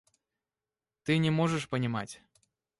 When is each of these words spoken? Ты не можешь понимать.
Ты 1.03 1.19
не 1.19 1.29
можешь 1.29 1.69
понимать. 1.69 2.23